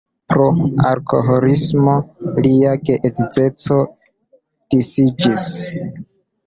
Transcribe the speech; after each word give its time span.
Pro 0.31 0.45
alkoholismo 0.91 1.93
lia 2.47 2.73
geedzeco 2.89 3.79
disiĝis. 4.77 5.51